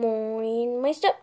Moin 0.00 0.80
Meister. 0.80 1.12